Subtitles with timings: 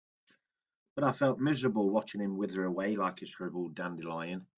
[0.95, 4.47] But I felt miserable watching him wither away like a shriveled dandelion.